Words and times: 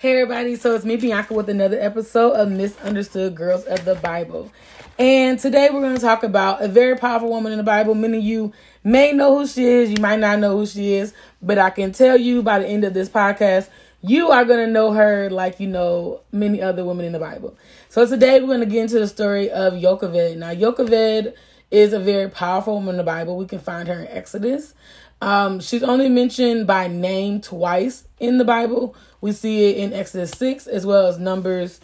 Hey 0.00 0.12
everybody, 0.12 0.56
so 0.56 0.74
it's 0.74 0.86
me 0.86 0.96
Bianca 0.96 1.34
with 1.34 1.50
another 1.50 1.78
episode 1.78 2.32
of 2.32 2.50
Misunderstood 2.50 3.34
Girls 3.34 3.64
of 3.64 3.84
the 3.84 3.96
Bible. 3.96 4.50
And 4.98 5.38
today 5.38 5.68
we're 5.70 5.82
going 5.82 5.94
to 5.94 6.00
talk 6.00 6.22
about 6.22 6.62
a 6.62 6.68
very 6.68 6.96
powerful 6.96 7.28
woman 7.28 7.52
in 7.52 7.58
the 7.58 7.64
Bible. 7.64 7.94
Many 7.94 8.16
of 8.16 8.24
you 8.24 8.50
may 8.82 9.12
know 9.12 9.36
who 9.36 9.46
she 9.46 9.62
is, 9.62 9.90
you 9.90 10.00
might 10.00 10.18
not 10.18 10.38
know 10.38 10.56
who 10.56 10.64
she 10.64 10.94
is, 10.94 11.12
but 11.42 11.58
I 11.58 11.68
can 11.68 11.92
tell 11.92 12.16
you 12.16 12.42
by 12.42 12.60
the 12.60 12.66
end 12.66 12.84
of 12.84 12.94
this 12.94 13.10
podcast, 13.10 13.68
you 14.00 14.30
are 14.30 14.46
going 14.46 14.64
to 14.64 14.72
know 14.72 14.92
her 14.92 15.28
like 15.28 15.60
you 15.60 15.66
know 15.66 16.22
many 16.32 16.62
other 16.62 16.82
women 16.82 17.04
in 17.04 17.12
the 17.12 17.18
Bible. 17.18 17.54
So 17.90 18.06
today 18.06 18.40
we're 18.40 18.46
going 18.46 18.60
to 18.60 18.64
get 18.66 18.80
into 18.80 19.00
the 19.00 19.06
story 19.06 19.50
of 19.50 19.78
Jochebed. 19.78 20.38
Now, 20.38 20.54
Jochebed 20.54 21.34
is 21.70 21.92
a 21.92 22.00
very 22.00 22.30
powerful 22.30 22.76
woman 22.76 22.94
in 22.94 22.96
the 22.96 23.02
Bible. 23.02 23.36
We 23.36 23.44
can 23.44 23.58
find 23.58 23.86
her 23.86 24.00
in 24.00 24.08
Exodus. 24.08 24.72
Um, 25.20 25.60
she's 25.60 25.82
only 25.82 26.08
mentioned 26.08 26.66
by 26.66 26.88
name 26.88 27.42
twice 27.42 28.06
in 28.20 28.38
the 28.38 28.44
Bible. 28.44 28.94
We 29.20 29.32
see 29.32 29.70
it 29.70 29.78
in 29.78 29.92
Exodus 29.92 30.30
6 30.32 30.66
as 30.66 30.86
well 30.86 31.06
as 31.06 31.18
Numbers 31.18 31.80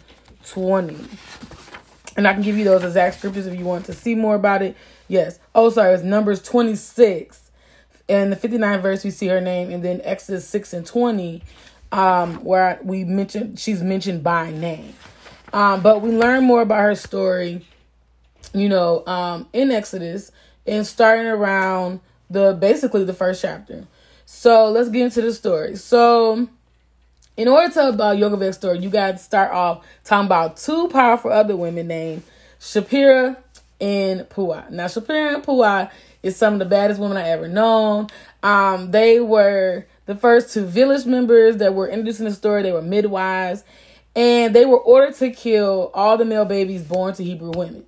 20. 0.47 0.95
And 2.15 2.27
I 2.27 2.33
can 2.33 2.41
give 2.41 2.57
you 2.57 2.63
those 2.63 2.83
exact 2.83 3.17
scriptures 3.17 3.45
if 3.45 3.57
you 3.57 3.65
want 3.65 3.85
to 3.85 3.93
see 3.93 4.15
more 4.15 4.35
about 4.35 4.61
it. 4.61 4.75
Yes. 5.07 5.39
Oh, 5.53 5.69
sorry, 5.69 5.93
it's 5.93 6.03
Numbers 6.03 6.41
26. 6.41 7.51
And 8.09 8.31
the 8.31 8.35
59th 8.35 8.81
verse, 8.81 9.03
we 9.03 9.11
see 9.11 9.27
her 9.27 9.41
name. 9.41 9.69
And 9.69 9.83
then 9.83 10.01
Exodus 10.03 10.47
6 10.47 10.73
and 10.73 10.85
20, 10.85 11.43
um, 11.91 12.43
where 12.43 12.79
we 12.83 13.03
mentioned 13.03 13.59
she's 13.59 13.83
mentioned 13.83 14.23
by 14.23 14.51
name. 14.51 14.93
Um, 15.53 15.81
but 15.81 16.01
we 16.01 16.11
learn 16.11 16.43
more 16.43 16.61
about 16.61 16.81
her 16.81 16.95
story, 16.95 17.65
you 18.53 18.69
know, 18.69 19.05
um, 19.05 19.47
in 19.53 19.71
Exodus 19.71 20.31
and 20.65 20.85
starting 20.85 21.27
around 21.27 22.01
the 22.29 22.53
basically 22.53 23.03
the 23.03 23.13
first 23.13 23.41
chapter. 23.41 23.87
So 24.29 24.69
let's 24.71 24.89
get 24.89 25.03
into 25.03 25.21
the 25.21 25.31
story. 25.31 25.77
So 25.77 26.49
in 27.37 27.47
order 27.47 27.69
to 27.69 27.73
tell 27.73 27.89
about 27.89 28.17
Jochebed's 28.17 28.57
story, 28.57 28.79
you 28.79 28.89
got 28.89 29.13
to 29.13 29.17
start 29.19 29.53
off 29.53 29.85
talking 30.03 30.25
about 30.25 30.57
two 30.57 30.89
powerful 30.89 31.31
other 31.31 31.55
women 31.55 31.87
named 31.87 32.23
Shiphrah 32.59 33.37
and 33.79 34.29
Puah. 34.29 34.65
Now, 34.69 34.87
Shiphrah 34.87 35.35
and 35.35 35.43
Puah 35.43 35.89
is 36.23 36.35
some 36.35 36.51
of 36.53 36.59
the 36.59 36.65
baddest 36.65 36.99
women 36.99 37.15
I 37.15 37.29
ever 37.29 37.47
known. 37.47 38.07
Um, 38.43 38.91
they 38.91 39.21
were 39.21 39.85
the 40.07 40.15
first 40.15 40.53
two 40.53 40.65
village 40.65 41.05
members 41.05 41.57
that 41.57 41.73
were 41.73 41.87
introduced 41.87 42.19
in 42.19 42.25
the 42.25 42.33
story. 42.33 42.63
They 42.63 42.73
were 42.73 42.81
midwives, 42.81 43.63
and 44.13 44.53
they 44.53 44.65
were 44.65 44.79
ordered 44.79 45.15
to 45.15 45.29
kill 45.29 45.89
all 45.93 46.17
the 46.17 46.25
male 46.25 46.43
babies 46.43 46.83
born 46.83 47.13
to 47.13 47.23
Hebrew 47.23 47.51
women. 47.51 47.85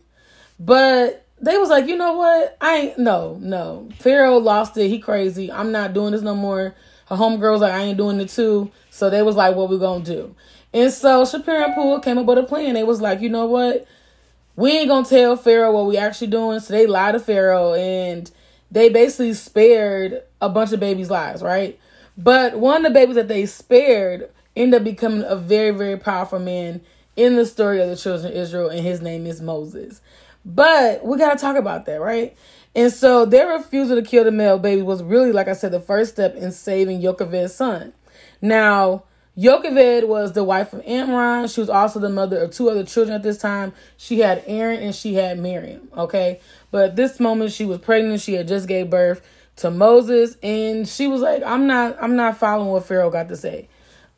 But 0.58 1.26
they 1.42 1.58
was 1.58 1.70
like, 1.70 1.88
you 1.88 1.96
know 1.96 2.14
what? 2.14 2.58
I 2.60 2.76
ain't 2.78 3.00
no, 3.00 3.38
no. 3.42 3.90
Pharaoh 4.00 4.38
lost 4.38 4.78
it. 4.78 4.90
He 4.90 5.00
crazy. 5.00 5.52
I'm 5.52 5.72
not 5.72 5.94
doing 5.94 6.12
this 6.12 6.22
no 6.22 6.36
more. 6.36 6.76
Her 7.08 7.16
homegirls 7.16 7.60
like, 7.60 7.74
I 7.74 7.84
ain't 7.84 7.98
doing 7.98 8.20
it 8.20 8.30
too. 8.30 8.72
So 8.90 9.10
they 9.10 9.22
was 9.22 9.36
like, 9.36 9.56
what 9.56 9.70
we 9.70 9.80
gonna 9.80 10.04
do? 10.04 10.36
And 10.74 10.92
so 10.92 11.24
Shiphrah 11.24 11.66
and 11.66 11.74
Puah 11.74 12.02
came 12.02 12.18
up 12.18 12.26
with 12.26 12.38
a 12.38 12.44
plan. 12.44 12.74
They 12.74 12.84
was 12.84 13.02
like, 13.02 13.22
you 13.22 13.30
know 13.30 13.46
what? 13.46 13.88
We 14.56 14.72
ain't 14.72 14.90
gonna 14.90 15.08
tell 15.08 15.36
Pharaoh 15.38 15.72
what 15.72 15.86
we 15.88 15.98
actually 15.98 16.28
doing. 16.28 16.60
So 16.60 16.74
they 16.74 16.86
lied 16.86 17.14
to 17.14 17.20
Pharaoh 17.20 17.74
and 17.74 18.30
they 18.70 18.90
basically 18.90 19.34
spared 19.34 20.22
a 20.42 20.50
bunch 20.50 20.74
of 20.74 20.80
babies' 20.80 21.10
lives, 21.10 21.42
right? 21.42 21.80
But 22.18 22.60
one 22.60 22.86
of 22.86 22.92
the 22.92 23.00
babies 23.00 23.16
that 23.16 23.30
they 23.30 23.46
spared 23.46 24.30
ended 24.56 24.82
up 24.82 24.84
becoming 24.84 25.24
a 25.24 25.36
very, 25.36 25.72
very 25.72 25.98
powerful 25.98 26.40
man 26.40 26.82
in 27.16 27.36
the 27.36 27.46
story 27.46 27.82
of 27.82 27.90
the 27.90 27.96
children 27.96 28.32
of 28.32 28.38
Israel, 28.38 28.70
and 28.70 28.82
his 28.82 29.02
name 29.02 29.26
is 29.26 29.42
Moses. 29.42 30.02
But 30.46 31.06
we 31.06 31.18
gotta 31.18 31.40
talk 31.40 31.58
about 31.58 31.86
that, 31.86 32.02
right? 32.02 32.36
And 32.76 32.92
so 32.92 33.26
their 33.26 33.48
refusal 33.48 33.96
to 33.96 34.08
kill 34.08 34.24
the 34.24 34.32
male 34.32 34.60
baby 34.60 34.82
was 34.82 35.04
really, 35.04 35.32
like 35.32 35.48
I 35.48 35.54
said, 35.54 35.72
the 35.72 35.80
first 35.80 36.14
step 36.14 36.36
in 36.36 36.52
saving 36.52 37.02
Jochebed's 37.02 37.54
son. 37.54 37.94
Now, 38.42 39.04
Jochebed 39.38 40.08
was 40.08 40.34
the 40.34 40.44
wife 40.44 40.74
of 40.74 40.84
Amram. 40.86 41.48
She 41.48 41.62
was 41.62 41.70
also 41.70 42.00
the 42.00 42.10
mother 42.10 42.38
of 42.38 42.52
two 42.52 42.70
other 42.70 42.84
children 42.84 43.16
at 43.16 43.24
this 43.24 43.38
time. 43.38 43.74
She 43.96 44.20
had 44.20 44.44
Aaron 44.46 44.82
and 44.82 44.94
she 44.94 45.14
had 45.14 45.40
Miriam. 45.40 45.88
Okay. 45.96 46.42
But 46.72 46.90
at 46.90 46.96
this 46.96 47.20
moment 47.20 47.54
she 47.54 47.66
was 47.66 47.78
pregnant. 47.80 48.22
She 48.22 48.34
had 48.34 48.48
just 48.48 48.68
gave 48.68 48.90
birth 48.90 49.22
to 49.58 49.72
Moses. 49.72 50.36
And 50.44 50.88
she 50.88 51.08
was 51.08 51.22
like, 51.22 51.42
I'm 51.44 51.68
not 51.68 51.98
I'm 52.02 52.18
not 52.18 52.38
following 52.38 52.70
what 52.70 52.86
Pharaoh 52.86 53.10
got 53.10 53.30
to 53.30 53.38
say. 53.38 53.70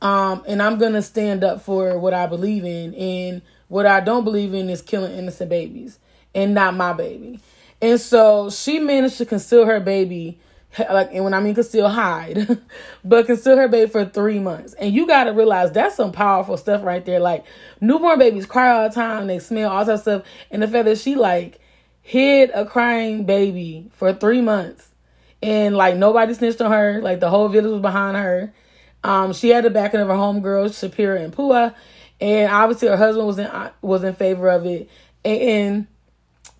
Um, 0.01 0.43
and 0.47 0.61
I'm 0.61 0.79
gonna 0.79 1.03
stand 1.03 1.43
up 1.43 1.61
for 1.61 1.99
what 1.99 2.15
I 2.15 2.25
believe 2.25 2.65
in. 2.65 2.95
And 2.95 3.43
what 3.67 3.85
I 3.85 3.99
don't 3.99 4.23
believe 4.23 4.55
in 4.55 4.71
is 4.71 4.81
killing 4.81 5.15
innocent 5.15 5.51
babies 5.51 5.99
and 6.33 6.53
not 6.53 6.75
my 6.75 6.93
baby. 6.93 7.39
And 7.81 7.99
so 7.99 8.49
she 8.49 8.79
managed 8.79 9.17
to 9.17 9.25
conceal 9.25 9.65
her 9.65 9.79
baby 9.79 10.39
like 10.79 11.13
and 11.13 11.23
when 11.23 11.33
I 11.33 11.39
mean 11.39 11.53
conceal 11.53 11.89
hide, 11.89 12.59
but 13.03 13.25
conceal 13.25 13.57
her 13.57 13.67
baby 13.67 13.89
for 13.89 14.05
three 14.05 14.39
months. 14.39 14.73
And 14.73 14.93
you 14.93 15.05
gotta 15.05 15.33
realize 15.33 15.71
that's 15.71 15.95
some 15.95 16.11
powerful 16.11 16.57
stuff 16.57 16.83
right 16.83 17.05
there. 17.05 17.19
Like 17.19 17.45
newborn 17.81 18.19
babies 18.19 18.45
cry 18.45 18.71
all 18.71 18.87
the 18.87 18.95
time, 18.95 19.27
they 19.27 19.39
smell 19.39 19.71
all 19.71 19.83
that 19.83 19.99
stuff. 19.99 20.23
And 20.49 20.63
the 20.63 20.67
fact 20.67 20.85
that 20.85 20.97
she 20.97 21.15
like 21.15 21.59
hid 22.01 22.51
a 22.53 22.65
crying 22.65 23.25
baby 23.25 23.89
for 23.93 24.13
three 24.13 24.41
months 24.41 24.89
and 25.43 25.75
like 25.75 25.97
nobody 25.97 26.33
snitched 26.33 26.61
on 26.61 26.71
her, 26.71 27.01
like 27.01 27.19
the 27.19 27.29
whole 27.29 27.49
village 27.49 27.71
was 27.71 27.81
behind 27.81 28.15
her. 28.15 28.53
Um, 29.03 29.33
she 29.33 29.49
had 29.49 29.65
the 29.65 29.69
backing 29.69 29.99
of 29.99 30.07
her 30.07 30.13
homegirls, 30.13 30.69
Shiphrah 30.69 31.23
and 31.23 31.33
Puah. 31.33 31.73
and 32.19 32.51
obviously 32.51 32.87
her 32.87 32.97
husband 32.97 33.27
was 33.27 33.39
in 33.39 33.49
was 33.81 34.03
in 34.03 34.13
favor 34.13 34.47
of 34.49 34.65
it. 34.65 34.89
And, 35.25 35.41
and 35.41 35.87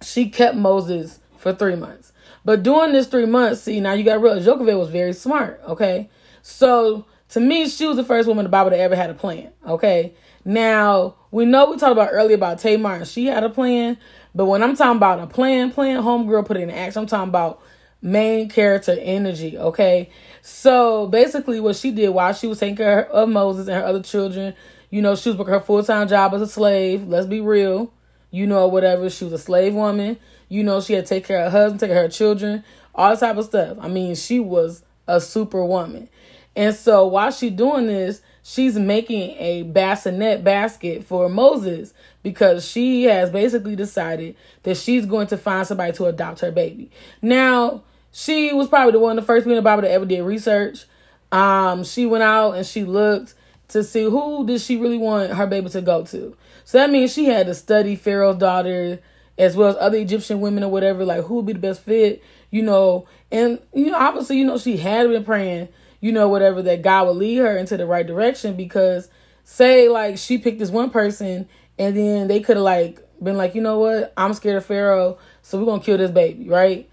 she 0.04 0.30
kept 0.30 0.56
Moses 0.56 1.20
for 1.38 1.54
three 1.54 1.76
months. 1.76 2.14
But 2.44 2.64
during 2.64 2.94
this 2.94 3.08
three 3.08 3.26
months, 3.26 3.62
see, 3.62 3.80
now 3.80 3.94
you 3.94 4.04
got 4.04 4.14
to 4.14 4.20
realize 4.20 4.46
was 4.46 4.90
very 4.90 5.14
smart, 5.14 5.62
okay? 5.68 6.10
So 6.42 7.06
to 7.30 7.40
me, 7.40 7.70
she 7.70 7.86
was 7.86 7.98
the 7.98 8.04
first 8.04 8.28
woman 8.28 8.46
in 8.46 8.50
the 8.50 8.52
Bible 8.52 8.72
that 8.72 8.80
ever 8.80 8.96
had 8.96 9.10
a 9.10 9.14
plan, 9.14 9.52
okay? 9.66 10.14
Now, 10.44 11.16
we 11.30 11.46
know 11.46 11.70
we 11.70 11.78
talked 11.78 11.92
about 11.92 12.10
earlier 12.12 12.36
about 12.36 12.60
Tamar 12.60 12.96
and 12.96 13.08
she 13.08 13.28
had 13.28 13.44
a 13.44 13.50
plan, 13.50 13.98
but 14.34 14.46
when 14.46 14.64
I'm 14.64 14.76
talking 14.76 14.98
about 14.98 15.20
a 15.20 15.28
plan, 15.28 15.72
plan, 15.72 16.02
homegirl 16.02 16.46
put 16.46 16.58
it 16.58 16.62
in 16.62 16.72
action, 16.72 17.02
I'm 17.02 17.08
talking 17.08 17.30
about 17.30 17.62
main 18.02 18.50
character 18.50 18.98
energy, 19.00 19.58
okay? 19.58 20.10
So 20.42 21.08
basically, 21.08 21.60
what 21.60 21.76
she 21.76 21.92
did 21.92 22.10
while 22.10 22.34
she 22.34 22.48
was 22.48 22.60
taking 22.60 22.78
care 22.78 23.08
of 23.08 23.30
Moses 23.30 23.68
and 23.68 23.78
her 23.78 23.86
other 23.86 24.02
children, 24.02 24.56
you 24.90 25.02
know, 25.02 25.16
she 25.16 25.30
was 25.30 25.38
working 25.38 25.54
her 25.54 25.60
full 25.60 25.84
time 25.84 26.08
job 26.08 26.34
as 26.34 26.42
a 26.42 26.48
slave. 26.48 27.08
Let's 27.08 27.28
be 27.28 27.40
real, 27.40 27.94
you 28.32 28.48
know, 28.48 28.68
whatever. 28.68 29.10
She 29.10 29.26
was 29.26 29.34
a 29.34 29.38
slave 29.38 29.74
woman. 29.74 30.18
You 30.50 30.64
know, 30.64 30.82
she 30.82 30.94
had 30.94 31.06
to 31.06 31.10
take 31.10 31.26
care 31.26 31.46
of 31.46 31.52
her 31.52 31.60
husband, 31.60 31.80
take 31.80 31.90
care 31.90 32.04
of 32.04 32.12
her 32.12 32.18
children, 32.18 32.64
all 32.96 33.16
type 33.16 33.38
of 33.38 33.46
stuff. 33.46 33.78
I 33.80 33.88
mean, 33.88 34.16
she 34.16 34.40
was 34.40 34.84
a 35.08 35.22
super 35.22 35.64
woman. 35.64 36.10
And 36.56 36.76
so 36.76 37.08
while 37.08 37.32
she's 37.32 37.54
doing 37.54 37.88
this, 37.88 38.22
she's 38.44 38.78
making 38.78 39.38
a 39.38 39.64
bassinet 39.64 40.44
basket 40.44 41.06
for 41.06 41.30
Moses 41.30 41.94
because 42.24 42.68
she 42.68 43.04
has 43.04 43.30
basically 43.30 43.76
decided 43.76 44.36
that 44.64 44.76
she's 44.76 45.06
going 45.06 45.28
to 45.28 45.38
find 45.38 45.66
somebody 45.66 45.94
to 45.94 46.06
adopt 46.06 46.42
her 46.42 46.52
baby. 46.52 46.92
Now, 47.22 47.84
she 48.12 48.52
was 48.52 48.68
probably 48.68 48.92
the 48.92 49.00
one 49.00 49.16
the 49.16 49.22
first 49.22 49.44
people 49.46 49.54
in 49.54 49.58
the 49.58 49.62
Bible 49.62 49.84
that 49.84 49.92
ever 49.92 50.06
did 50.06 50.22
research. 50.24 50.86
Um, 51.32 51.86
she 51.86 52.06
went 52.06 52.24
out 52.24 52.54
and 52.54 52.66
she 52.66 52.84
looked 52.84 53.36
to 53.70 53.84
see 53.84 54.04
who 54.04 54.46
did 54.46 54.60
she 54.60 54.76
really 54.76 54.98
want 54.98 55.32
her 55.32 55.48
baby 55.48 55.70
to 55.70 55.82
go 55.82 56.04
to. 56.06 56.36
So 56.64 56.78
that 56.78 56.90
means 56.90 57.14
she 57.14 57.26
had 57.26 57.48
to 57.48 57.54
study 57.54 57.96
Pharaoh's 57.96 58.38
daughter, 58.38 59.00
as 59.38 59.56
well 59.56 59.70
as 59.70 59.76
other 59.80 59.98
Egyptian 59.98 60.42
women 60.42 60.64
or 60.64 60.70
whatever, 60.70 61.06
like 61.06 61.24
who 61.26 61.36
would 61.36 61.46
be 61.46 61.54
the 61.54 61.60
best 61.60 61.82
fit, 61.82 62.24
you 62.50 62.62
know. 62.62 63.08
And, 63.32 63.60
you 63.74 63.88
know, 63.88 63.98
obviously, 63.98 64.38
you 64.38 64.46
know, 64.46 64.58
she 64.58 64.78
had 64.78 65.08
been 65.08 65.24
praying, 65.24 65.70
you 66.00 66.12
know, 66.12 66.28
whatever, 66.28 66.62
that 66.64 66.82
God 66.82 67.08
would 67.08 67.18
lead 67.18 67.38
her 67.38 67.58
into 67.58 67.78
the 67.78 67.86
right 67.86 68.06
direction 68.06 68.56
because, 68.56 69.10
say, 69.44 69.90
like, 69.90 70.18
she 70.18 70.38
picked 70.38 70.60
this 70.60 70.70
one 70.70 70.90
person 70.90 71.48
and 71.80 71.98
then 71.98 72.28
they 72.28 72.42
could 72.42 72.58
have, 72.58 72.64
like, 72.64 73.00
been 73.22 73.38
like, 73.38 73.56
you 73.56 73.62
know 73.62 73.80
what, 73.80 74.14
I'm 74.18 74.34
scared 74.34 74.58
of 74.58 74.66
Pharaoh, 74.66 75.18
so 75.42 75.58
we're 75.60 75.66
going 75.66 75.80
to 75.80 75.86
kill 75.86 75.98
this 75.98 76.12
baby, 76.12 76.50
right? 76.50 76.90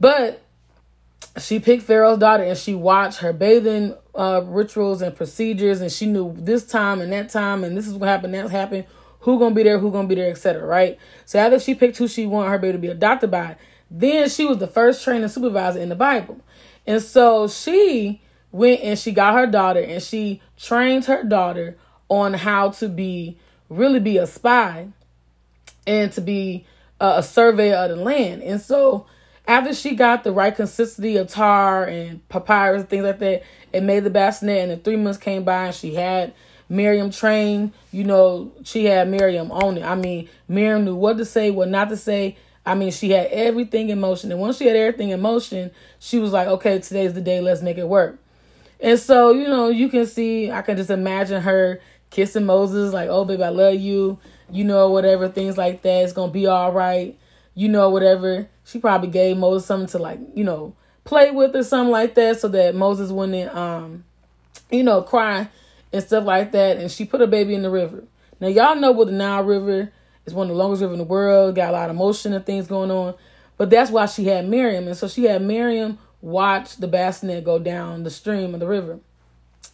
But 0.00 0.42
she 1.38 1.60
picked 1.60 1.84
Pharaoh's 1.84 2.18
daughter 2.18 2.42
and 2.42 2.58
she 2.58 2.74
watched 2.74 3.18
her 3.18 3.32
bathing 3.32 3.94
uh, 4.14 4.42
rituals 4.44 5.02
and 5.02 5.14
procedures 5.16 5.80
and 5.80 5.90
she 5.90 6.06
knew 6.06 6.34
this 6.38 6.66
time 6.66 7.00
and 7.00 7.12
that 7.12 7.28
time 7.30 7.64
and 7.64 7.76
this 7.76 7.86
is 7.86 7.94
what 7.94 8.08
happened, 8.08 8.34
that 8.34 8.50
happened 8.50 8.84
who 9.20 9.38
gonna 9.38 9.54
be 9.54 9.62
there, 9.62 9.78
who 9.78 9.90
gonna 9.90 10.08
be 10.08 10.14
there, 10.14 10.30
etc. 10.30 10.64
Right? 10.64 10.98
So 11.24 11.38
after 11.38 11.58
she 11.58 11.74
picked 11.74 11.96
who 11.96 12.08
she 12.08 12.26
wanted 12.26 12.50
her 12.50 12.58
baby 12.58 12.72
to 12.72 12.78
be 12.78 12.88
adopted 12.88 13.30
by, 13.30 13.56
then 13.90 14.28
she 14.28 14.44
was 14.44 14.58
the 14.58 14.66
first 14.66 15.04
training 15.04 15.28
supervisor 15.28 15.78
in 15.78 15.88
the 15.88 15.94
Bible. 15.94 16.40
And 16.86 17.00
so 17.00 17.48
she 17.48 18.20
went 18.50 18.80
and 18.82 18.98
she 18.98 19.12
got 19.12 19.34
her 19.34 19.46
daughter 19.46 19.80
and 19.80 20.02
she 20.02 20.42
trained 20.58 21.04
her 21.06 21.22
daughter 21.22 21.76
on 22.08 22.34
how 22.34 22.70
to 22.70 22.88
be 22.88 23.38
really 23.68 24.00
be 24.00 24.18
a 24.18 24.26
spy 24.26 24.88
and 25.86 26.12
to 26.12 26.20
be 26.20 26.66
a, 27.00 27.18
a 27.18 27.22
surveyor 27.22 27.76
of 27.76 27.90
the 27.90 27.96
land. 27.96 28.42
And 28.42 28.60
so 28.60 29.06
after 29.46 29.74
she 29.74 29.94
got 29.94 30.24
the 30.24 30.32
right 30.32 30.54
consistency 30.54 31.16
of 31.16 31.28
tar 31.28 31.84
and 31.84 32.26
papyrus 32.28 32.84
things 32.84 33.04
like 33.04 33.18
that, 33.18 33.42
it 33.72 33.82
made 33.82 34.04
the 34.04 34.10
bassinet 34.10 34.62
and 34.62 34.70
the 34.72 34.76
three 34.76 34.96
months 34.96 35.18
came 35.18 35.44
by 35.44 35.66
and 35.66 35.74
she 35.74 35.94
had 35.94 36.32
Miriam 36.68 37.10
trained, 37.10 37.72
you 37.90 38.04
know, 38.04 38.52
she 38.64 38.86
had 38.86 39.08
Miriam 39.08 39.52
on 39.52 39.76
it. 39.76 39.82
I 39.82 39.94
mean, 39.94 40.28
Miriam 40.48 40.84
knew 40.84 40.94
what 40.94 41.18
to 41.18 41.24
say, 41.24 41.50
what 41.50 41.68
not 41.68 41.90
to 41.90 41.96
say. 41.96 42.36
I 42.64 42.74
mean, 42.74 42.92
she 42.92 43.10
had 43.10 43.26
everything 43.26 43.90
in 43.90 44.00
motion. 44.00 44.30
And 44.30 44.40
once 44.40 44.56
she 44.56 44.66
had 44.66 44.76
everything 44.76 45.10
in 45.10 45.20
motion, 45.20 45.70
she 45.98 46.18
was 46.18 46.32
like, 46.32 46.46
okay, 46.48 46.78
today's 46.78 47.12
the 47.12 47.20
day, 47.20 47.40
let's 47.40 47.60
make 47.60 47.76
it 47.76 47.88
work. 47.88 48.18
And 48.80 48.98
so, 48.98 49.32
you 49.32 49.48
know, 49.48 49.68
you 49.68 49.88
can 49.88 50.06
see, 50.06 50.50
I 50.50 50.62
can 50.62 50.76
just 50.76 50.90
imagine 50.90 51.42
her 51.42 51.80
kissing 52.10 52.46
Moses, 52.46 52.92
like, 52.92 53.08
oh, 53.08 53.24
baby, 53.24 53.42
I 53.42 53.48
love 53.50 53.74
you, 53.74 54.18
you 54.50 54.64
know, 54.64 54.90
whatever, 54.90 55.28
things 55.28 55.58
like 55.58 55.82
that. 55.82 56.04
It's 56.04 56.12
going 56.12 56.30
to 56.30 56.32
be 56.32 56.46
all 56.46 56.72
right, 56.72 57.18
you 57.54 57.68
know, 57.68 57.90
whatever. 57.90 58.48
She 58.64 58.78
probably 58.78 59.08
gave 59.08 59.36
Moses 59.36 59.66
something 59.66 59.88
to, 59.88 59.98
like, 59.98 60.20
you 60.34 60.44
know, 60.44 60.74
play 61.04 61.30
with 61.30 61.54
or 61.56 61.64
something 61.64 61.90
like 61.90 62.14
that 62.14 62.40
so 62.40 62.48
that 62.48 62.74
Moses 62.74 63.10
wouldn't, 63.10 63.54
um, 63.54 64.04
you 64.70 64.82
know, 64.82 65.02
cry 65.02 65.48
and 65.92 66.02
stuff 66.02 66.24
like 66.24 66.52
that. 66.52 66.78
And 66.78 66.90
she 66.90 67.04
put 67.04 67.20
her 67.20 67.26
baby 67.26 67.54
in 67.54 67.62
the 67.62 67.70
river. 67.70 68.04
Now, 68.40 68.48
y'all 68.48 68.76
know 68.76 68.92
what 68.92 69.06
the 69.06 69.12
Nile 69.12 69.44
River 69.44 69.92
is 70.26 70.34
one 70.34 70.48
of 70.48 70.56
the 70.56 70.62
longest 70.62 70.82
rivers 70.82 70.94
in 70.94 70.98
the 70.98 71.04
world, 71.04 71.54
got 71.54 71.70
a 71.70 71.72
lot 71.72 71.90
of 71.90 71.96
motion 71.96 72.32
and 72.32 72.44
things 72.44 72.66
going 72.66 72.90
on. 72.90 73.14
But 73.56 73.70
that's 73.70 73.90
why 73.90 74.06
she 74.06 74.24
had 74.24 74.48
Miriam. 74.48 74.86
And 74.86 74.96
so 74.96 75.08
she 75.08 75.24
had 75.24 75.42
Miriam 75.42 75.98
watch 76.20 76.76
the 76.76 76.88
bassinet 76.88 77.44
go 77.44 77.58
down 77.58 78.04
the 78.04 78.10
stream 78.10 78.54
of 78.54 78.60
the 78.60 78.66
river. 78.66 79.00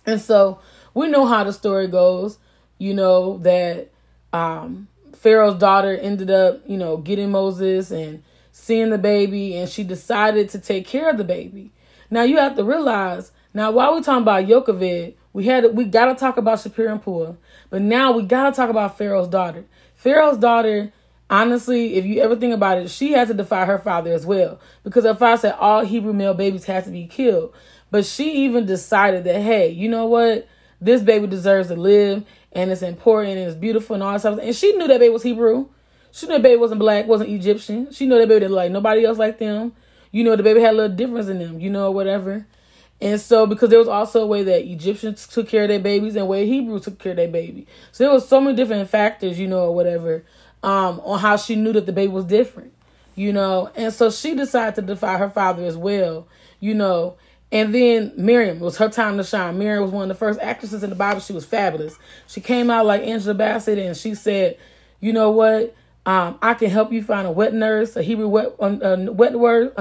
And 0.07 0.21
so 0.21 0.61
we 0.95 1.09
know 1.09 1.27
how 1.27 1.45
the 1.45 1.53
story 1.53 1.87
goes. 1.87 2.39
You 2.79 2.95
know, 2.95 3.39
that 3.39 3.91
um, 4.33 4.89
Pharaoh's 5.19 5.59
daughter 5.59 5.97
ended 5.97 6.31
up, 6.31 6.61
you 6.67 6.77
know, 6.77 6.97
getting 6.97 7.31
Moses 7.31 7.91
and 7.91 8.23
seeing 8.53 8.91
the 8.91 8.99
baby, 8.99 9.57
and 9.57 9.69
she 9.69 9.83
decided 9.85 10.49
to 10.51 10.59
take 10.59 10.87
care 10.87 11.11
of 11.11 11.19
the 11.19 11.25
baby. 11.25 11.73
Now 12.11 12.23
you 12.23 12.39
have 12.39 12.57
to 12.57 12.65
realize, 12.65 13.33
now 13.53 13.71
while 13.71 13.93
we're 13.93 14.03
talking 14.03 14.23
about 14.23 14.47
Yocheved, 14.47 15.15
we 15.33 15.45
had 15.45 15.75
we 15.75 15.85
gotta 15.85 16.15
talk 16.15 16.37
about 16.37 16.59
Shiphrah 16.59 16.93
and 16.93 17.03
Puah, 17.03 17.35
but 17.71 17.83
now 17.83 18.13
we 18.13 18.23
gotta 18.23 18.55
talk 18.55 18.71
about 18.71 18.97
Pharaoh's 18.97 19.29
daughter. 19.29 19.65
Pharaoh's 19.95 20.39
daughter 20.39 20.93
honestly, 21.31 21.95
if 21.95 22.05
you 22.05 22.21
ever 22.21 22.37
think 22.37 22.55
about 22.55 22.79
it, 22.79 22.91
she 22.91 23.13
had 23.13 23.29
to 23.29 23.35
defy 23.35 23.65
her 23.65 23.79
father 23.79 24.13
as 24.13 24.25
well. 24.25 24.61
Because 24.83 25.05
her 25.05 25.15
father 25.15 25.41
said 25.41 25.55
all 25.59 25.85
Hebrew 25.85 26.13
male 26.13 26.35
babies 26.35 26.65
had 26.65 26.85
to 26.85 26.91
be 26.91 27.07
killed. 27.07 27.55
But 27.91 28.07
she 28.07 28.45
even 28.45 28.67
decided 28.67 29.25
that, 29.25 29.43
hey, 29.43 29.69
you 29.69 29.89
know 29.89 30.07
what? 30.07 30.49
This 30.81 31.03
baby 31.03 31.27
deserves 31.27 31.69
to 31.69 31.77
live 31.77 32.25
and 32.53 32.71
it's 32.71 32.83
important 32.83 33.37
and 33.37 33.49
it's 33.49 33.57
beautiful 33.57 33.95
and 33.95 34.03
all 34.03 34.13
that 34.13 34.21
stuff. 34.21 34.39
And 34.41 34.55
she 34.55 34.73
knew 34.73 34.89
that 34.89 35.01
baby 35.01 35.13
was 35.13 35.23
Hebrew. 35.23 35.69
She 36.11 36.27
knew 36.27 36.35
that 36.35 36.43
baby 36.43 36.57
wasn't 36.57 36.81
black, 36.81 37.07
wasn't 37.07 37.31
Egyptian. 37.31 37.93
She 37.93 38.07
knew 38.07 38.19
that 38.19 38.29
baby 38.29 38.41
didn't 38.41 38.55
like 38.55 38.73
nobody 38.73 39.05
else 39.05 39.19
like 39.19 39.39
them. 39.39 39.73
You 40.11 40.25
know, 40.25 40.37
the 40.37 40.43
baby 40.43 40.61
had 40.61 40.75
a 40.75 40.77
little 40.77 40.97
difference 40.97 41.29
in 41.29 41.39
them, 41.39 41.61
you 41.61 41.71
know, 41.71 41.91
whatever. 41.91 42.47
And 43.01 43.21
so, 43.21 43.47
because 43.47 43.71
there 43.71 43.79
was 43.79 43.89
also 43.89 44.23
a 44.23 44.27
way 44.27 44.43
that 44.43 44.65
Egyptians 44.65 45.27
took 45.27 45.49
care 45.49 45.63
of 45.63 45.69
their 45.69 45.79
babies 45.79 46.17
and 46.17 46.27
way 46.27 46.47
Hebrews 46.47 46.85
took 46.85 46.99
care 46.99 47.13
of 47.13 47.17
their 47.17 47.29
baby. 47.29 47.67
So 47.93 48.05
there 48.05 48.13
was 48.13 48.27
so 48.27 48.41
many 48.41 48.57
different 48.57 48.89
factors, 48.91 49.39
you 49.39 49.47
know, 49.47 49.67
or 49.67 49.75
whatever, 49.75 50.25
um, 50.63 51.01
on 51.01 51.21
how 51.21 51.37
she 51.37 51.55
knew 51.55 51.73
that 51.75 51.87
the 51.87 51.93
baby 51.93 52.13
was 52.13 52.25
different, 52.25 52.73
you 53.15 53.33
know. 53.33 53.71
And 53.77 53.93
so 53.93 54.11
she 54.11 54.35
decided 54.35 54.75
to 54.77 54.83
defy 54.83 55.19
her 55.19 55.31
father 55.31 55.65
as 55.65 55.77
well, 55.77 56.27
you 56.59 56.75
know. 56.75 57.17
And 57.51 57.75
then 57.75 58.13
Miriam, 58.17 58.61
was 58.61 58.77
her 58.77 58.89
time 58.89 59.17
to 59.17 59.25
shine. 59.25 59.59
Miriam 59.59 59.83
was 59.83 59.91
one 59.91 60.03
of 60.03 60.09
the 60.09 60.15
first 60.15 60.39
actresses 60.41 60.83
in 60.83 60.91
the 60.91 60.97
Bible. 60.97 61.21
She 61.21 61.33
was 61.33 61.47
fabulous. 61.47 61.99
She 62.27 62.41
came 62.41 62.71
out 62.71 62.85
like 62.85 63.03
Angela 63.03 63.35
Bassett 63.35 63.79
and 63.79 63.97
she 63.97 64.15
said, 64.15 64.59
you 65.01 65.13
know 65.13 65.31
what? 65.31 65.75
Um, 66.05 66.39
I 66.43 66.55
can 66.55 66.71
help 66.71 66.93
you 66.93 67.03
find 67.03 67.27
a 67.27 67.31
wet 67.31 67.55
nurse, 67.55 67.97
a 67.97 68.03
Hebrew 68.03 68.29
wet, 68.29 68.55
uh, 68.61 68.97
wet 69.11 69.39
word, 69.39 69.73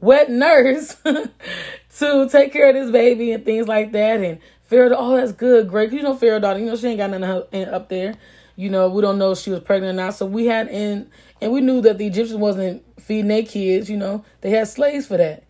wet 0.00 0.30
nurse 0.30 0.96
to 1.98 2.28
take 2.30 2.52
care 2.52 2.68
of 2.68 2.74
this 2.74 2.90
baby 2.90 3.32
and 3.32 3.44
things 3.44 3.68
like 3.68 3.92
that. 3.92 4.20
And 4.20 4.38
Pharaoh, 4.62 4.94
oh, 4.96 5.16
that's 5.16 5.32
good, 5.32 5.68
great. 5.68 5.92
You 5.92 6.02
know, 6.02 6.16
Pharaoh 6.16 6.40
daughter, 6.40 6.58
you 6.58 6.66
know, 6.66 6.76
she 6.76 6.88
ain't 6.88 6.98
got 6.98 7.10
nothing 7.10 7.68
up 7.68 7.88
there. 7.88 8.14
You 8.56 8.70
know, 8.70 8.88
we 8.88 9.00
don't 9.00 9.18
know 9.18 9.32
if 9.32 9.38
she 9.38 9.50
was 9.50 9.60
pregnant 9.60 9.98
or 9.98 10.02
not. 10.02 10.14
So 10.14 10.26
we 10.26 10.46
had 10.46 10.68
in, 10.68 11.10
and 11.40 11.52
we 11.52 11.60
knew 11.60 11.80
that 11.82 11.98
the 11.98 12.06
Egyptians 12.06 12.38
wasn't 12.38 12.82
feeding 13.00 13.28
their 13.28 13.42
kids. 13.42 13.88
You 13.88 13.96
know, 13.96 14.24
they 14.42 14.50
had 14.50 14.68
slaves 14.68 15.06
for 15.06 15.16
that. 15.16 15.44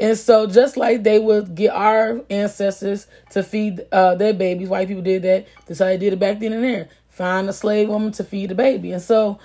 And 0.00 0.18
so, 0.18 0.46
just 0.46 0.76
like 0.76 1.04
they 1.04 1.18
would 1.18 1.54
get 1.54 1.70
our 1.70 2.20
ancestors 2.28 3.06
to 3.30 3.42
feed 3.42 3.86
uh, 3.92 4.16
their 4.16 4.34
babies, 4.34 4.68
white 4.68 4.88
people 4.88 5.02
did 5.02 5.22
that. 5.22 5.46
That's 5.66 5.78
how 5.78 5.86
they 5.86 5.98
did 5.98 6.12
it 6.12 6.18
back 6.18 6.40
then 6.40 6.52
and 6.52 6.64
there. 6.64 6.88
Find 7.10 7.48
a 7.48 7.52
slave 7.52 7.88
woman 7.88 8.10
to 8.12 8.24
feed 8.24 8.50
the 8.50 8.56
baby. 8.56 8.90
And 8.90 9.02
so, 9.02 9.38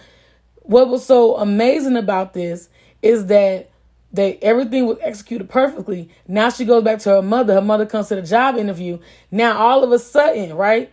what 0.55 0.89
was 0.89 1.05
so 1.05 1.37
amazing 1.37 1.97
about 1.97 2.33
this 2.33 2.69
is 3.01 3.27
that 3.27 3.69
they 4.11 4.37
everything 4.41 4.87
was 4.87 4.97
executed 5.01 5.49
perfectly. 5.49 6.09
Now 6.27 6.49
she 6.49 6.65
goes 6.65 6.83
back 6.83 6.99
to 6.99 7.09
her 7.09 7.21
mother. 7.21 7.55
Her 7.55 7.61
mother 7.61 7.85
comes 7.85 8.07
to 8.07 8.15
the 8.15 8.23
job 8.23 8.57
interview. 8.57 8.99
Now 9.29 9.57
all 9.57 9.83
of 9.83 9.91
a 9.91 9.99
sudden, 9.99 10.55
right? 10.55 10.91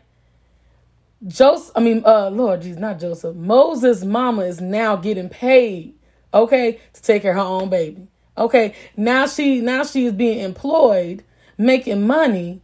Joseph, 1.26 1.72
I 1.74 1.80
mean, 1.80 2.02
uh, 2.04 2.28
Lord 2.28 2.60
Jesus, 2.62 2.78
not 2.78 3.00
Joseph. 3.00 3.34
Moses' 3.34 4.04
mama 4.04 4.42
is 4.42 4.60
now 4.60 4.96
getting 4.96 5.30
paid, 5.30 5.94
okay, 6.32 6.78
to 6.92 7.02
take 7.02 7.22
care 7.22 7.32
of 7.32 7.38
her 7.38 7.42
own 7.42 7.70
baby. 7.70 8.06
Okay, 8.38 8.74
now 8.96 9.26
she 9.26 9.60
now 9.60 9.84
she 9.84 10.06
is 10.06 10.12
being 10.12 10.40
employed, 10.40 11.24
making 11.56 12.06
money. 12.06 12.60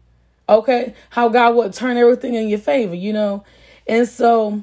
Okay, 0.49 0.95
how 1.11 1.29
God 1.29 1.55
would 1.55 1.73
turn 1.73 1.97
everything 1.97 2.35
in 2.35 2.49
your 2.49 2.59
favor, 2.59 2.95
you 2.95 3.13
know, 3.13 3.45
and 3.87 4.07
so 4.07 4.63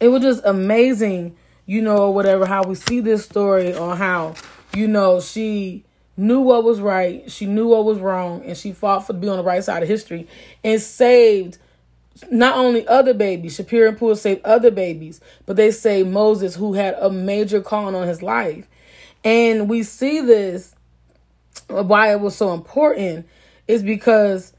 it 0.00 0.08
was 0.08 0.22
just 0.22 0.44
amazing, 0.44 1.36
you 1.66 1.82
know, 1.82 2.10
whatever. 2.10 2.46
How 2.46 2.62
we 2.64 2.74
see 2.74 3.00
this 3.00 3.24
story 3.24 3.74
on 3.74 3.96
how 3.96 4.34
you 4.74 4.88
know 4.88 5.20
she 5.20 5.84
knew 6.16 6.40
what 6.40 6.64
was 6.64 6.80
right, 6.80 7.30
she 7.30 7.46
knew 7.46 7.68
what 7.68 7.84
was 7.84 7.98
wrong, 7.98 8.42
and 8.44 8.56
she 8.56 8.72
fought 8.72 9.06
for 9.06 9.12
to 9.12 9.18
be 9.18 9.28
on 9.28 9.36
the 9.36 9.42
right 9.42 9.62
side 9.62 9.82
of 9.82 9.88
history 9.88 10.26
and 10.64 10.80
saved 10.80 11.58
not 12.30 12.56
only 12.56 12.86
other 12.88 13.12
babies, 13.14 13.58
Shiphrah 13.58 13.88
and 13.88 13.98
Puah 13.98 14.16
saved 14.16 14.44
other 14.44 14.70
babies, 14.70 15.20
but 15.44 15.56
they 15.56 15.70
saved 15.70 16.08
Moses, 16.08 16.54
who 16.54 16.72
had 16.72 16.94
a 16.94 17.10
major 17.10 17.60
calling 17.60 17.94
on 17.94 18.08
his 18.08 18.22
life. 18.22 18.66
And 19.26 19.68
we 19.68 19.82
see 19.82 20.20
this, 20.20 20.72
why 21.66 22.12
it 22.12 22.20
was 22.20 22.36
so 22.36 22.54
important 22.54 23.26
is 23.66 23.82
because 23.82 24.52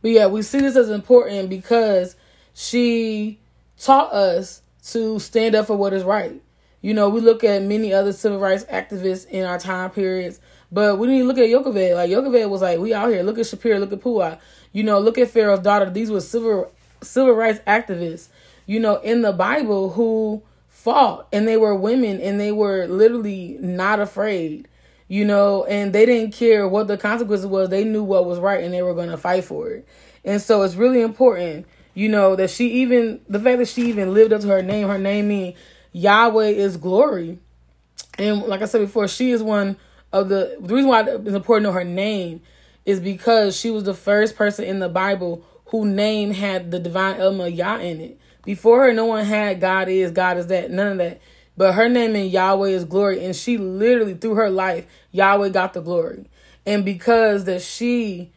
But 0.00 0.10
yeah, 0.10 0.26
we 0.26 0.42
see 0.42 0.58
this 0.58 0.74
as 0.74 0.90
important 0.90 1.48
because 1.48 2.16
she 2.52 3.38
taught 3.78 4.12
us 4.12 4.62
to 4.88 5.20
stand 5.20 5.54
up 5.54 5.68
for 5.68 5.76
what 5.76 5.92
is 5.92 6.02
right. 6.02 6.42
You 6.80 6.92
know, 6.92 7.08
we 7.08 7.20
look 7.20 7.44
at 7.44 7.62
many 7.62 7.94
other 7.94 8.12
civil 8.12 8.40
rights 8.40 8.64
activists 8.64 9.28
in 9.28 9.44
our 9.44 9.60
time 9.60 9.90
periods, 9.90 10.40
but 10.72 10.98
we 10.98 11.06
to 11.06 11.24
look 11.24 11.38
at 11.38 11.48
Yocheved. 11.48 11.94
Like 11.94 12.10
Yocheved 12.10 12.48
was 12.48 12.62
like, 12.62 12.78
we 12.78 12.94
out 12.94 13.10
here. 13.10 13.22
Look 13.22 13.38
at 13.38 13.44
Shiphrah. 13.44 13.78
Look 13.78 13.92
at 13.92 14.00
Puah. 14.00 14.38
You 14.72 14.82
know, 14.82 14.98
look 14.98 15.18
at 15.18 15.30
Pharaoh's 15.30 15.60
daughter. 15.60 15.90
These 15.90 16.10
were 16.10 16.20
civil 16.20 16.72
civil 17.02 17.34
rights 17.34 17.60
activists. 17.66 18.28
You 18.66 18.80
know, 18.80 18.96
in 18.96 19.22
the 19.22 19.32
Bible 19.32 19.90
who 19.90 20.42
fought, 20.68 21.28
and 21.32 21.46
they 21.46 21.56
were 21.56 21.74
women, 21.74 22.20
and 22.20 22.40
they 22.40 22.52
were 22.52 22.86
literally 22.86 23.58
not 23.60 24.00
afraid. 24.00 24.68
You 25.08 25.26
know, 25.26 25.64
and 25.64 25.92
they 25.92 26.06
didn't 26.06 26.32
care 26.32 26.66
what 26.66 26.88
the 26.88 26.96
consequences 26.96 27.46
was. 27.46 27.68
They 27.68 27.84
knew 27.84 28.02
what 28.02 28.24
was 28.24 28.38
right, 28.38 28.64
and 28.64 28.72
they 28.72 28.82
were 28.82 28.94
going 28.94 29.10
to 29.10 29.18
fight 29.18 29.44
for 29.44 29.68
it. 29.68 29.86
And 30.24 30.40
so 30.40 30.62
it's 30.62 30.74
really 30.74 31.02
important 31.02 31.66
you 31.94 32.08
know, 32.08 32.36
that 32.36 32.50
she 32.50 32.68
even, 32.82 33.20
the 33.28 33.38
fact 33.38 33.58
that 33.58 33.68
she 33.68 33.82
even 33.88 34.14
lived 34.14 34.32
up 34.32 34.40
to 34.42 34.48
her 34.48 34.62
name, 34.62 34.88
her 34.88 34.98
name 34.98 35.28
mean 35.28 35.54
Yahweh 35.92 36.48
is 36.48 36.76
glory. 36.76 37.38
And 38.18 38.42
like 38.42 38.62
I 38.62 38.66
said 38.66 38.80
before, 38.80 39.08
she 39.08 39.30
is 39.30 39.42
one 39.42 39.76
of 40.12 40.28
the, 40.28 40.56
the 40.60 40.74
reason 40.74 40.88
why 40.88 41.02
it's 41.02 41.28
important 41.28 41.64
to 41.64 41.70
know 41.70 41.72
her 41.72 41.84
name 41.84 42.42
is 42.84 43.00
because 43.00 43.56
she 43.56 43.70
was 43.70 43.84
the 43.84 43.94
first 43.94 44.36
person 44.36 44.64
in 44.64 44.78
the 44.78 44.88
Bible 44.88 45.44
whose 45.66 45.86
name 45.86 46.32
had 46.32 46.70
the 46.70 46.78
divine 46.78 47.20
element 47.20 47.54
Yah 47.54 47.78
in 47.78 48.00
it. 48.00 48.18
Before 48.44 48.84
her, 48.84 48.92
no 48.92 49.06
one 49.06 49.24
had 49.24 49.60
God 49.60 49.88
is, 49.88 50.10
God 50.10 50.36
is 50.36 50.48
that, 50.48 50.70
none 50.70 50.92
of 50.92 50.98
that. 50.98 51.20
But 51.56 51.74
her 51.74 51.88
name 51.88 52.16
in 52.16 52.30
Yahweh 52.30 52.70
is 52.70 52.84
glory. 52.84 53.24
And 53.24 53.36
she 53.36 53.58
literally, 53.58 54.14
through 54.14 54.34
her 54.34 54.50
life, 54.50 54.86
Yahweh 55.12 55.50
got 55.50 55.74
the 55.74 55.80
glory. 55.80 56.26
And 56.66 56.84
because 56.84 57.44
that 57.44 57.62
she 57.62 58.32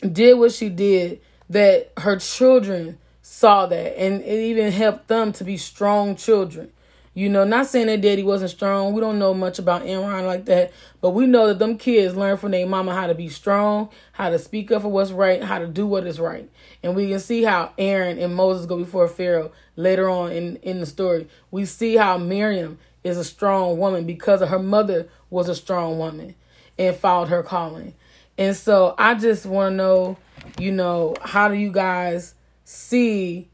did 0.00 0.38
what 0.38 0.52
she 0.52 0.68
did, 0.68 1.20
that 1.50 1.92
her 1.98 2.16
children 2.16 2.98
saw 3.22 3.66
that 3.66 3.98
and 3.98 4.22
it 4.22 4.40
even 4.44 4.70
helped 4.70 5.08
them 5.08 5.32
to 5.32 5.44
be 5.44 5.56
strong 5.56 6.16
children. 6.16 6.70
You 7.14 7.28
know, 7.28 7.44
not 7.44 7.66
saying 7.66 7.86
that 7.86 8.00
daddy 8.00 8.22
wasn't 8.24 8.50
strong. 8.50 8.92
We 8.92 9.00
don't 9.00 9.20
know 9.20 9.32
much 9.32 9.58
about 9.58 9.86
Aaron 9.86 10.26
like 10.26 10.46
that, 10.46 10.72
but 11.00 11.10
we 11.10 11.26
know 11.26 11.46
that 11.46 11.60
them 11.60 11.78
kids 11.78 12.16
learn 12.16 12.36
from 12.36 12.50
their 12.50 12.66
mama 12.66 12.92
how 12.92 13.06
to 13.06 13.14
be 13.14 13.28
strong, 13.28 13.88
how 14.12 14.30
to 14.30 14.38
speak 14.38 14.72
up 14.72 14.82
for 14.82 14.88
what's 14.88 15.12
right, 15.12 15.42
how 15.42 15.60
to 15.60 15.68
do 15.68 15.86
what 15.86 16.06
is 16.06 16.18
right. 16.18 16.50
And 16.82 16.96
we 16.96 17.08
can 17.08 17.20
see 17.20 17.44
how 17.44 17.72
Aaron 17.78 18.18
and 18.18 18.34
Moses 18.34 18.66
go 18.66 18.78
before 18.78 19.06
Pharaoh 19.06 19.52
later 19.76 20.08
on 20.08 20.32
in, 20.32 20.56
in 20.56 20.80
the 20.80 20.86
story. 20.86 21.28
We 21.50 21.66
see 21.66 21.96
how 21.96 22.18
Miriam 22.18 22.78
is 23.04 23.16
a 23.16 23.24
strong 23.24 23.78
woman 23.78 24.06
because 24.06 24.42
of 24.42 24.48
her 24.48 24.58
mother 24.58 25.08
was 25.30 25.48
a 25.48 25.54
strong 25.54 25.98
woman 25.98 26.34
and 26.78 26.96
followed 26.96 27.28
her 27.28 27.42
calling. 27.44 27.94
And 28.36 28.56
so 28.56 28.96
I 28.98 29.14
just 29.14 29.46
want 29.46 29.72
to 29.72 29.76
know 29.76 30.16
you 30.58 30.72
know, 30.72 31.14
how 31.22 31.48
do 31.48 31.54
you 31.54 31.70
guys 31.70 32.34
see 32.64 33.48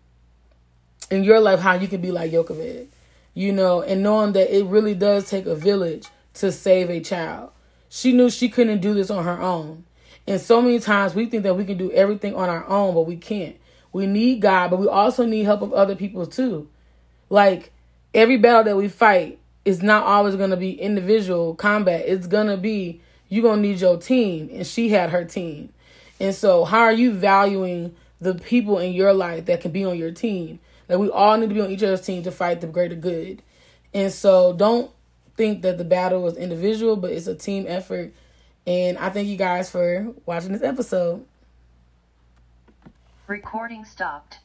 in 1.11 1.25
your 1.25 1.40
life 1.40 1.61
how 1.61 1.75
you 1.75 1.88
can 1.88 2.00
be 2.00 2.11
like 2.11 2.31
Yocheved? 2.33 2.88
You 3.41 3.53
know, 3.53 3.81
and 3.81 4.03
knowing 4.03 4.33
that 4.33 4.55
it 4.55 4.67
really 4.67 4.95
does 4.95 5.31
take 5.31 5.47
a 5.47 5.55
village 5.55 6.07
to 6.35 6.53
save 6.53 6.91
a 6.91 7.01
child. 7.01 7.53
She 7.89 8.13
knew 8.13 8.29
she 8.29 8.51
couldn't 8.51 8.83
do 8.83 8.93
this 8.93 9.09
on 9.09 9.25
her 9.25 9.41
own. 9.41 9.85
And 10.27 10.39
so 10.39 10.61
many 10.61 10.79
times 10.79 11.15
we 11.15 11.25
think 11.25 11.45
that 11.45 11.57
we 11.57 11.65
can 11.65 11.79
do 11.79 11.91
everything 11.93 12.35
on 12.35 12.51
our 12.51 12.69
own, 12.69 12.93
but 12.93 13.07
we 13.07 13.17
can't. 13.17 13.57
We 13.95 14.07
need 14.07 14.43
God, 14.43 14.69
but 14.69 14.79
we 14.79 14.89
also 14.89 15.25
need 15.25 15.45
help 15.45 15.63
of 15.63 15.73
other 15.73 15.97
people 15.97 16.27
too. 16.27 16.69
Like 17.31 17.73
every 18.13 18.37
battle 18.37 18.65
that 18.65 18.77
we 18.77 18.89
fight 18.89 19.39
is 19.65 19.83
not 19.83 20.03
always 20.03 20.37
going 20.37 20.51
to 20.51 20.59
be 20.59 20.79
individual 20.79 21.55
combat. 21.55 22.05
It's 22.07 22.27
going 22.27 22.49
to 22.49 22.59
be 22.59 23.01
you're 23.31 23.43
going 23.43 23.63
to 23.63 23.69
need 23.69 23.81
your 23.81 23.97
team 23.97 24.51
and 24.53 24.67
she 24.67 24.91
had 24.91 25.09
her 25.09 25.25
team. 25.25 25.73
And 26.21 26.35
so 26.35 26.67
how 26.67 26.81
are 26.81 26.93
you 26.93 27.15
valuing 27.15 27.97
the 28.21 28.35
people 28.35 28.79
in 28.79 28.93
your 28.93 29.15
life 29.15 29.47
that 29.47 29.63
can 29.63 29.71
be 29.71 29.87
on 29.87 29.97
your 29.97 30.11
team? 30.11 30.61
Like 30.91 30.99
we 30.99 31.09
all 31.09 31.37
need 31.37 31.49
to 31.49 31.55
be 31.55 31.61
on 31.61 31.71
each 31.71 31.85
other's 31.85 32.01
team 32.01 32.25
to 32.25 32.33
fight 32.33 32.61
the 32.61 32.67
greater 32.67 32.97
good. 32.97 33.43
And 33.95 34.13
so 34.13 34.53
don't 34.53 34.91
think 35.37 35.63
that 35.63 35.79
the 35.79 35.85
battle 35.85 36.27
is 36.27 36.37
individual, 36.37 36.97
but 36.97 37.13
it's 37.13 37.29
a 37.29 37.35
team 37.35 37.65
effort. 37.69 38.13
And 38.67 38.99
I 38.99 39.09
thank 39.11 39.29
you 39.29 39.37
guys 39.37 39.71
for 39.71 40.13
watching 40.27 40.53
this 40.53 40.63
episode. 40.63 41.25
Recording 43.29 43.85
stopped. 43.85 44.41